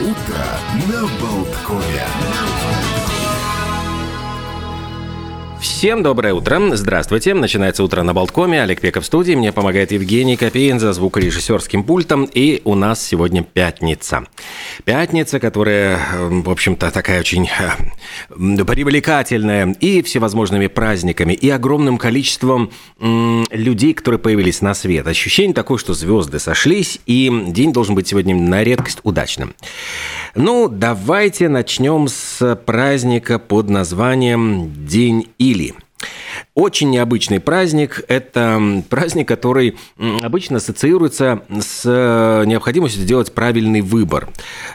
[0.00, 0.46] Утро
[0.86, 2.06] на Болткове.
[5.78, 6.60] Всем доброе утро.
[6.72, 7.34] Здравствуйте.
[7.34, 8.60] Начинается утро на Болткоме.
[8.60, 9.34] Олег Пеков в студии.
[9.34, 12.24] Мне помогает Евгений Копеин за звукорежиссерским пультом.
[12.34, 14.26] И у нас сегодня пятница.
[14.84, 23.94] Пятница, которая, в общем-то, такая очень э, привлекательная и всевозможными праздниками, и огромным количеством людей,
[23.94, 25.06] которые появились на свет.
[25.06, 29.54] Ощущение такое, что звезды сошлись, и день должен быть сегодня на редкость удачным.
[30.34, 35.67] Ну, давайте начнем с праздника под названием День Или.
[36.58, 38.02] Очень необычный праздник.
[38.08, 44.28] Это праздник, который обычно ассоциируется с э, необходимостью сделать правильный выбор.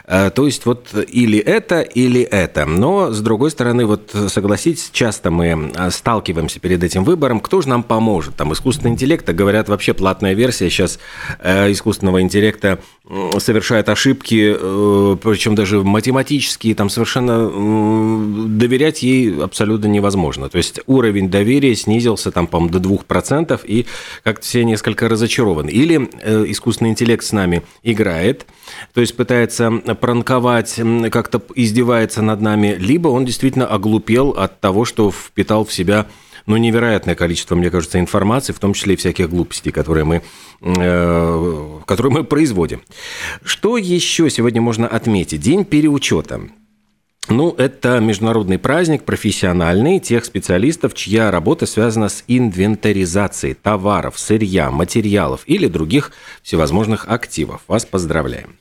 [0.06, 2.64] Э, то есть вот или это, или это.
[2.64, 7.38] Но, с другой стороны, вот согласитесь, часто мы э, сталкиваемся перед этим выбором.
[7.38, 8.34] Кто же нам поможет?
[8.34, 10.98] Там искусственный интеллект, а говорят, вообще платная версия сейчас
[11.44, 12.78] искусственного интеллекта
[13.38, 20.48] совершает ошибки, причем даже математические, там совершенно доверять ей абсолютно невозможно.
[20.48, 23.86] То есть уровень доверия снизился там, по-моему, до 2%, и
[24.22, 25.70] как-то все несколько разочарованы.
[25.70, 28.46] Или э, искусственный интеллект с нами играет,
[28.92, 30.80] то есть пытается пранковать,
[31.10, 36.06] как-то издевается над нами, либо он действительно оглупел от того, что впитал в себя
[36.46, 40.22] ну, невероятное количество, мне кажется, информации, в том числе и всяких глупостей, которые мы,
[40.60, 42.82] э, которые мы производим.
[43.42, 45.40] Что еще сегодня можно отметить?
[45.40, 46.42] День переучета.
[47.30, 55.40] Ну, это международный праздник, профессиональный, тех специалистов, чья работа связана с инвентаризацией товаров, сырья, материалов
[55.46, 57.62] или других всевозможных активов.
[57.66, 58.56] Вас поздравляем.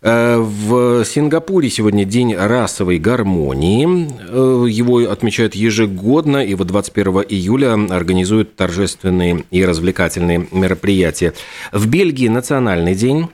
[0.00, 4.08] Э, в Сингапуре сегодня день расовой гармонии.
[4.28, 11.32] Э, его отмечают ежегодно, и вот 21 июля организуют торжественные и развлекательные мероприятия.
[11.72, 13.28] В Бельгии национальный день.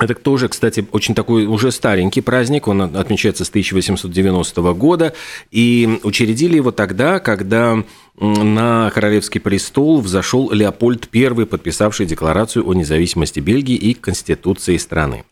[0.00, 5.14] Это тоже, кстати, очень такой уже старенький праздник, он отмечается с 1890 года,
[5.52, 7.84] и учредили его тогда, когда
[8.16, 15.24] на королевский престол взошел Леопольд I, подписавший декларацию о независимости Бельгии и Конституции страны.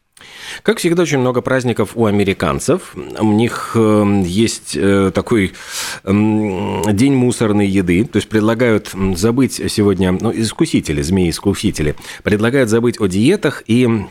[0.63, 2.95] Как всегда, очень много праздников у американцев.
[2.95, 5.55] У них э, есть э, такой
[6.05, 8.05] день мусорной еды.
[8.05, 14.07] То есть предлагают забыть сегодня, ну, искусители, змеи-искусители, предлагают забыть о диетах и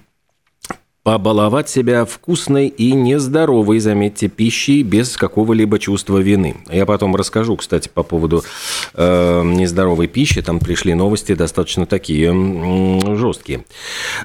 [1.03, 6.57] побаловать себя вкусной и нездоровой, заметьте, пищей без какого-либо чувства вины.
[6.69, 8.43] Я потом расскажу, кстати, по поводу
[8.93, 10.43] э, нездоровой пищи.
[10.43, 13.65] Там пришли новости достаточно такие э, жесткие.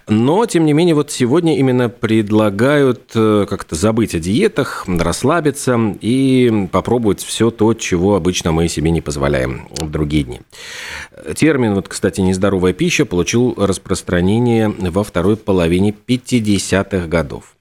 [0.06, 6.68] Но, тем не менее, вот сегодня именно предлагают э, как-то забыть о диетах, расслабиться и
[6.70, 10.40] попробовать все то, чего обычно мы себе не позволяем в другие дни.
[11.34, 17.56] Термин, вот, кстати, нездоровая пища получил распространение во второй половине 50 50-х годов.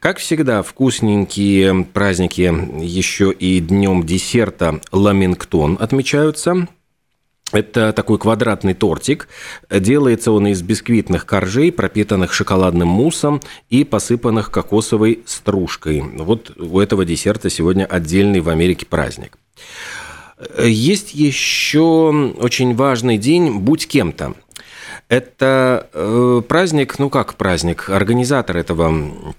[0.00, 6.68] Как всегда, вкусненькие праздники еще и днем десерта ламингтон отмечаются.
[7.50, 9.26] Это такой квадратный тортик.
[9.70, 16.02] Делается он из бисквитных коржей, пропитанных шоколадным муссом и посыпанных кокосовой стружкой.
[16.02, 19.38] Вот у этого десерта сегодня отдельный в Америке праздник.
[20.62, 24.34] Есть еще очень важный день «Будь кем-то».
[25.08, 29.34] Это э, праздник, ну как праздник, организатор этого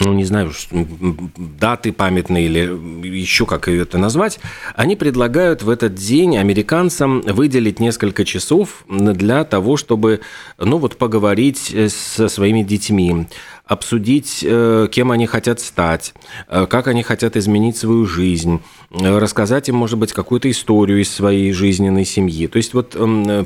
[0.00, 4.40] ну, не знаю, даты памятные или еще как это назвать,
[4.74, 10.20] они предлагают в этот день американцам выделить несколько часов для того, чтобы,
[10.58, 13.28] ну, вот поговорить со своими детьми,
[13.66, 16.14] обсудить, э, кем они хотят стать,
[16.48, 18.60] э, как они хотят изменить свою жизнь,
[18.90, 22.46] э, рассказать им, может быть, какую-то историю из своей жизненной семьи.
[22.46, 22.96] То есть вот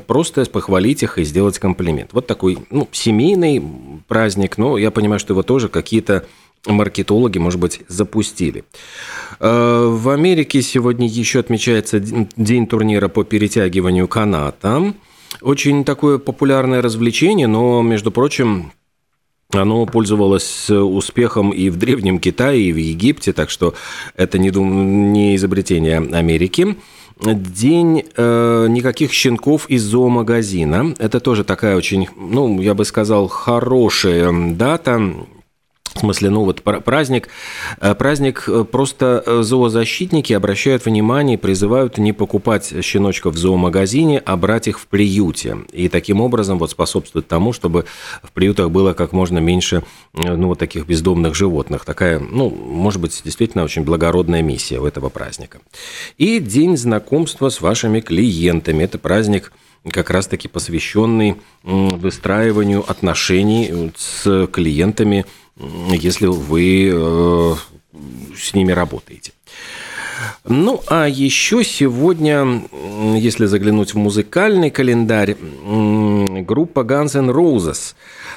[0.07, 2.09] просто похвалить их и сделать комплимент.
[2.13, 3.63] Вот такой ну, семейный
[4.07, 6.25] праздник, но я понимаю, что его тоже какие-то
[6.65, 8.65] маркетологи, может быть, запустили.
[9.39, 14.93] В Америке сегодня еще отмечается день турнира по перетягиванию каната.
[15.41, 18.73] Очень такое популярное развлечение, но, между прочим,
[19.51, 23.73] оно пользовалось успехом и в Древнем Китае, и в Египте, так что
[24.15, 26.77] это не, не изобретение Америки.
[27.21, 30.95] День э, никаких щенков из зоомагазина.
[30.99, 35.13] Это тоже такая очень, ну, я бы сказал, хорошая дата
[35.99, 37.27] в смысле, ну вот праздник,
[37.81, 44.19] э, праздник э, просто э, зоозащитники обращают внимание и призывают не покупать щеночков в зоомагазине,
[44.19, 45.57] а брать их в приюте.
[45.73, 47.83] И таким образом вот способствует тому, чтобы
[48.23, 51.83] в приютах было как можно меньше ну, вот таких бездомных животных.
[51.83, 55.59] Такая, ну, может быть, действительно очень благородная миссия у этого праздника.
[56.17, 58.85] И день знакомства с вашими клиентами.
[58.85, 59.51] Это праздник
[59.91, 65.25] как раз-таки посвященный выстраиванию отношений с клиентами
[65.59, 67.55] если вы э,
[68.37, 69.33] с ними работаете.
[70.45, 72.63] Ну, а еще сегодня,
[73.15, 77.93] если заглянуть в музыкальный календарь, группа Guns N' Roses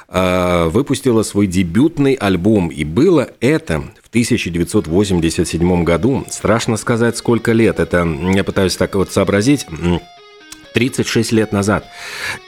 [0.08, 6.24] э, выпустила свой дебютный альбом, и было это в 1987 году.
[6.28, 7.80] Страшно сказать, сколько лет.
[7.80, 9.66] Это я пытаюсь так вот сообразить.
[10.74, 11.86] 36 лет назад.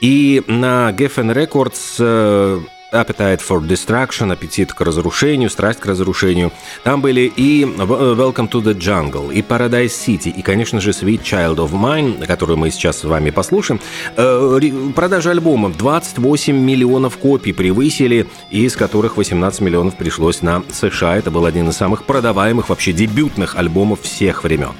[0.01, 2.59] И на Geffen Records э,
[2.95, 6.51] Appetite for Destruction, аппетит к разрушению, страсть к разрушению.
[6.83, 11.57] Там были и Welcome to the Jungle, и Paradise City, и, конечно же, Sweet Child
[11.57, 13.81] of Mine, которую мы сейчас с вами послушаем.
[14.15, 14.59] Э,
[14.95, 21.17] продажи альбомов 28 миллионов копий превысили, из которых 18 миллионов пришлось на США.
[21.17, 24.73] Это был один из самых продаваемых, вообще дебютных альбомов всех времен.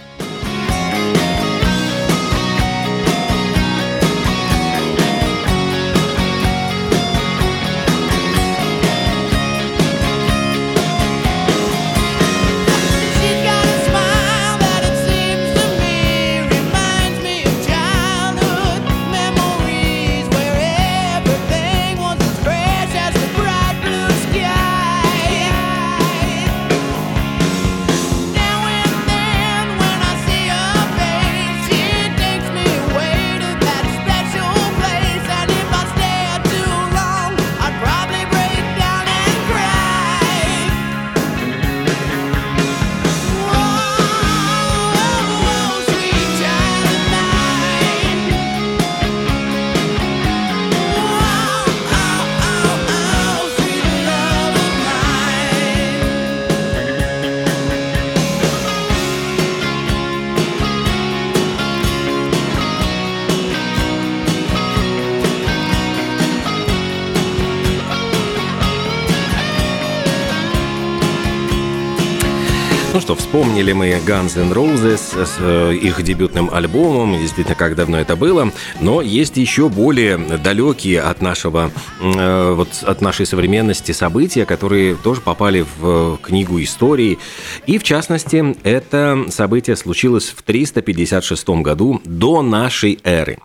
[72.95, 77.99] Ну что, вспомнили мы Guns N' Roses с э, их дебютным альбомом, действительно, как давно
[77.99, 84.45] это было, но есть еще более далекие от нашего, э, вот от нашей современности события,
[84.45, 87.19] которые тоже попали в книгу истории.
[87.67, 93.39] И, в частности, это событие случилось в 356 году до нашей эры.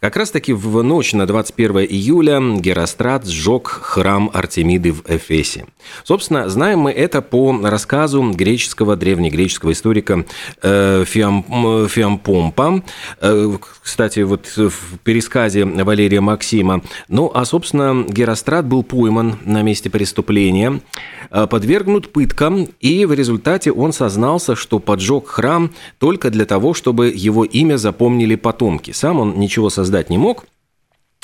[0.00, 5.66] Как раз-таки в ночь на 21 июля Герострат сжег храм Артемиды в Эфесе.
[6.02, 10.24] Собственно, знаем мы это по рассказу греческого греческого, древнегреческого историка
[10.62, 12.82] э, Фиам, Фиампомпа.
[13.20, 16.82] Э, кстати, вот в пересказе Валерия Максима.
[17.08, 20.80] Ну, а, собственно, Герострат был пойман на месте преступления,
[21.30, 27.08] э, подвергнут пыткам, и в результате он сознался, что поджег храм только для того, чтобы
[27.08, 28.92] его имя запомнили потомки.
[28.92, 30.44] Сам он ничего создать не мог,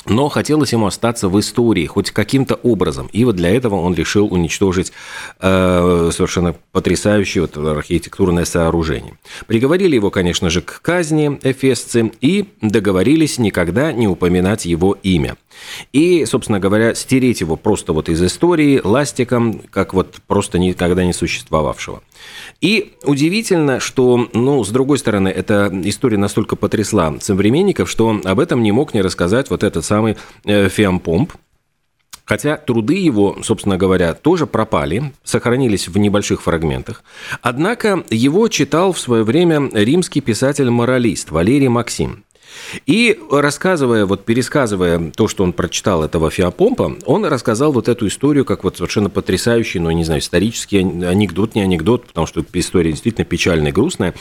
[0.05, 3.09] но хотелось ему остаться в истории хоть каким-то образом.
[3.11, 4.91] И вот для этого он решил уничтожить
[5.39, 9.17] э, совершенно потрясающее вот архитектурное сооружение.
[9.47, 15.35] Приговорили его, конечно же, к казни эфесцы и договорились никогда не упоминать его имя.
[15.93, 21.13] И, собственно говоря, стереть его просто вот из истории ластиком, как вот просто никогда не
[21.13, 22.01] существовавшего.
[22.61, 28.63] И удивительно, что, ну, с другой стороны, эта история настолько потрясла современников, что об этом
[28.63, 31.31] не мог не рассказать вот этот самый э, Фиампомп,
[32.25, 37.03] Хотя труды его, собственно говоря, тоже пропали, сохранились в небольших фрагментах.
[37.41, 42.24] Однако его читал в свое время римский писатель-моралист Валерий Максим.
[42.85, 48.45] И рассказывая, вот пересказывая то, что он прочитал этого Феопомпа, он рассказал вот эту историю
[48.45, 53.25] как вот совершенно потрясающий, ну, не знаю, исторический анекдот, не анекдот, потому что история действительно
[53.25, 54.13] печальная, грустная,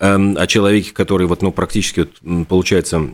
[0.00, 3.10] эм, о человеке, который вот, ну, практически, вот, получается,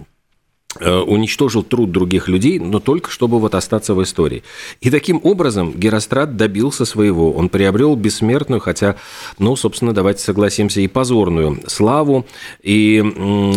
[0.81, 4.43] уничтожил труд других людей, но только чтобы вот остаться в истории.
[4.81, 7.33] И таким образом Герострат добился своего.
[7.33, 8.97] Он приобрел бессмертную, хотя,
[9.39, 12.27] ну, собственно, давайте согласимся, и позорную славу.
[12.63, 13.03] И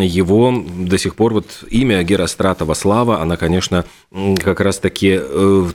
[0.01, 3.85] его до сих пор вот имя Геростратова слава, она, конечно,
[4.37, 5.65] как раз-таки э,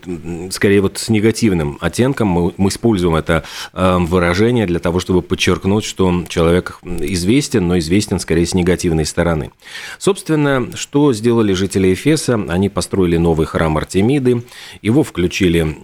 [0.51, 2.29] скорее вот с негативным оттенком.
[2.29, 8.19] Мы, мы используем это э, выражение для того, чтобы подчеркнуть, что человек известен, но известен
[8.19, 9.51] скорее с негативной стороны.
[9.99, 12.41] Собственно, что здесь сделали жители Эфеса.
[12.49, 14.43] Они построили новый храм Артемиды.
[14.81, 15.77] Его включили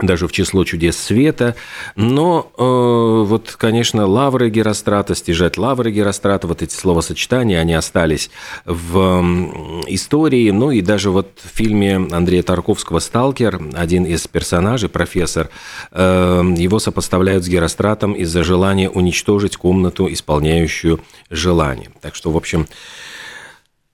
[0.00, 1.56] даже в число чудес света.
[1.96, 8.30] Но э, вот, конечно, лавры Герострата, стяжать лавры Герострата, вот эти словосочетания, они остались
[8.64, 10.52] в э, истории.
[10.52, 15.50] Ну и даже вот в фильме Андрея Тарковского «Сталкер» один из персонажей, профессор,
[15.90, 21.90] э, его сопоставляют с Геростратом из-за желания уничтожить комнату, исполняющую желание.
[22.00, 22.68] Так что, в общем,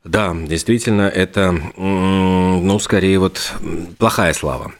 [0.04, 3.54] да, действительно, это, ну, скорее вот
[3.98, 4.72] плохая слава.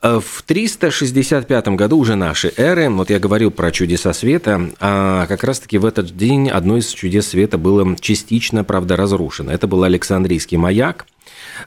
[0.00, 5.44] Э, в 365 году уже нашей эры, вот я говорил про чудеса света, а как
[5.44, 9.52] раз-таки в этот день одно из чудес света было частично, правда, разрушено.
[9.52, 11.06] Это был Александрийский маяк.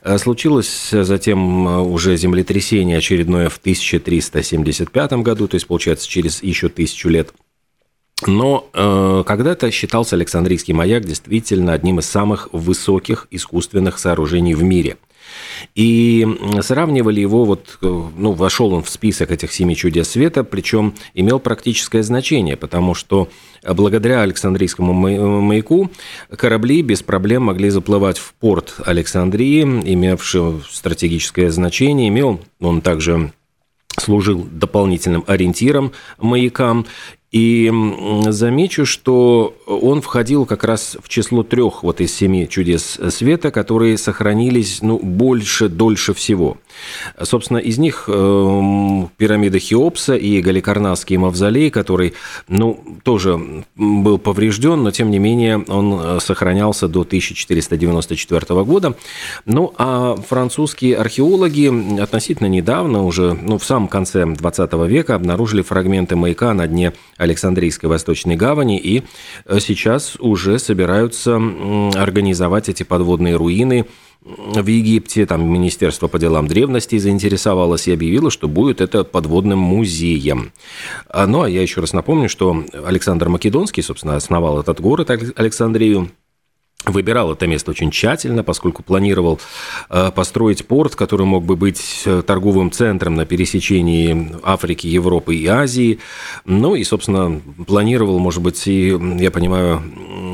[0.03, 6.69] Э, случилось затем э, уже землетрясение очередное в 1375 году, то есть, получается, через еще
[6.69, 7.33] тысячу лет–
[8.28, 14.98] но э, когда-то считался Александрийский маяк действительно одним из самых высоких искусственных сооружений в мире.
[15.75, 16.28] И
[16.62, 21.40] сравнивали его, вот, э, ну, вошел он в список этих семи чудес света, причем имел
[21.40, 23.30] практическое значение, потому что
[23.63, 25.90] благодаря Александрийскому маяку
[26.36, 33.32] корабли без проблем могли заплывать в порт Александрии, имевший стратегическое значение, имел он также
[34.00, 36.86] служил дополнительным ориентиром маякам
[37.32, 37.72] и
[38.28, 43.98] замечу, что он входил как раз в число трех вот из семи чудес света, которые
[43.98, 46.58] сохранились ну, больше, дольше всего.
[47.22, 52.14] Собственно, из них э, пирамида Хеопса и Галикарнасский мавзолей, который
[52.50, 53.40] ну, тоже
[53.76, 58.96] был поврежден, но тем не менее он э, сохранялся до 1494 года.
[59.46, 66.18] Ну а французские археологи относительно недавно, уже ну, в самом конце 20 века, обнаружили фрагменты
[66.18, 69.04] маяка на дне Александрийской Восточной гавани, и
[69.46, 71.36] э, сейчас уже собираются
[71.96, 73.86] организовать эти подводные руины
[74.24, 80.51] в Египте, там Министерство по делам древности заинтересовалось и объявило, что будет это подводным музеем.
[81.10, 86.12] А, ну, а я еще раз напомню, что Александр Македонский, собственно, основал этот город Александрию,
[86.86, 89.40] Выбирал это место очень тщательно, поскольку планировал
[89.90, 95.46] э, построить порт, который мог бы быть э, торговым центром на пересечении Африки, Европы и
[95.46, 96.00] Азии.
[96.46, 99.84] Ну и, собственно, планировал, может быть, и, я понимаю,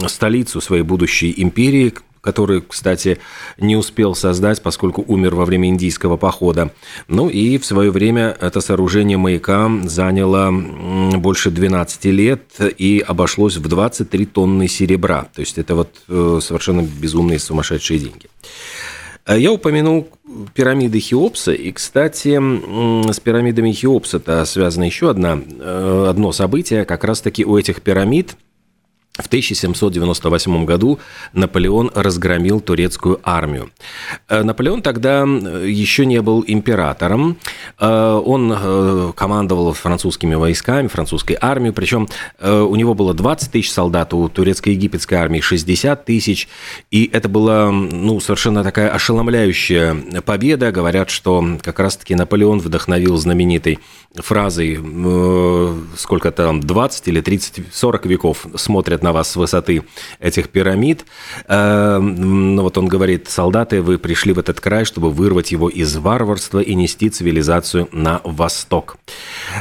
[0.07, 1.93] столицу своей будущей империи,
[2.27, 3.19] который, кстати,
[3.57, 6.73] не успел создать, поскольку умер во время индийского похода.
[7.07, 13.65] Ну и в свое время это сооружение маяка заняло больше 12 лет и обошлось в
[13.65, 15.29] 23 тонны серебра.
[15.33, 18.27] То есть это вот э, совершенно безумные сумасшедшие деньги.
[19.25, 20.09] Э, я упомянул
[20.53, 22.37] пирамиды Хеопса, и, кстати,
[23.09, 26.83] с пирамидами Хеопса-то связано еще одно, э, одно событие.
[26.83, 28.35] Как раз-таки у этих пирамид–
[29.17, 30.99] в 1798 году
[31.33, 33.71] Наполеон разгромил турецкую армию.
[34.29, 37.37] Э, Наполеон тогда еще не был императором.
[37.79, 41.73] Э, он э, командовал французскими войсками, французской армией.
[41.73, 42.07] Причем
[42.41, 46.47] у него было 20 тысяч солдат, у турецко-египетской армии 60 тысяч.
[46.91, 49.95] И это была ну, совершенно такая ошеломляющая
[50.25, 50.71] победа.
[50.71, 53.79] Говорят, что как раз-таки Наполеон вдохновил знаменитой
[54.15, 54.77] фразой
[55.97, 59.83] сколько там, 20 или 30, 40 веков смотрят на вас с высоты
[60.19, 61.05] этих пирамид.
[61.47, 66.59] Ну, вот он говорит, солдаты, вы пришли в этот край, чтобы вырвать его из варварства
[66.59, 68.97] и нести цивилизацию на восток.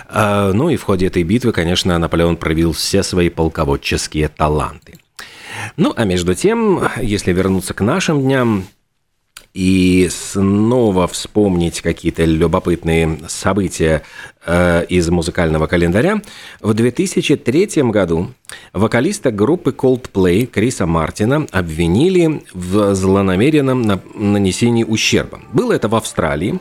[0.08, 4.98] Э, ну и в ходе этой битвы, конечно, Наполеон проявил все свои полководческие таланты.
[5.76, 8.66] Ну, а между тем, если вернуться к нашим дням,
[9.54, 14.02] и снова вспомнить какие-то любопытные события
[14.46, 16.22] э, из музыкального календаря,
[16.60, 18.30] в 2003 году
[18.72, 25.40] вокалиста группы Coldplay Криса Мартина обвинили в злонамеренном нанесении ущерба.
[25.52, 26.60] Было это в Австралии,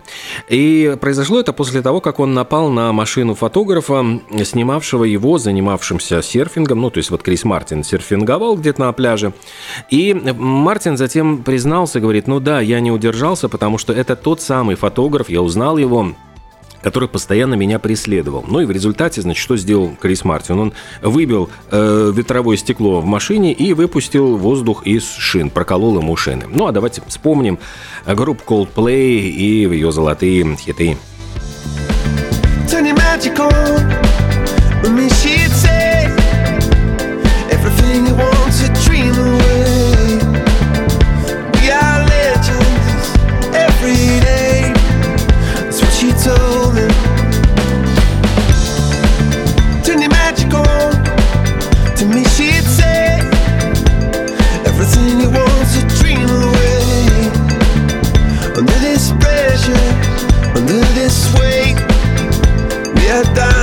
[0.50, 4.04] и произошло это после того, как он напал на машину фотографа,
[4.44, 9.34] снимавшего его, занимавшимся серфингом, ну, то есть вот Крис Мартин серфинговал где-то на пляже,
[9.90, 14.76] и Мартин затем признался, говорит, ну да, я не удержался, потому что это тот самый
[14.76, 16.14] фотограф, я узнал его,
[16.86, 18.46] который постоянно меня преследовал.
[18.48, 20.60] Ну и в результате, значит, что сделал Крис Мартин?
[20.60, 26.46] Он выбил э, ветровое стекло в машине и выпустил воздух из шин, проколол ему шины.
[26.48, 27.58] Ну а давайте вспомним
[28.06, 30.96] группу Coldplay и ее золотые хиты.
[32.70, 32.86] Turn
[63.16, 63.55] fiesta